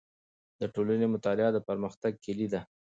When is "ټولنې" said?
0.75-1.07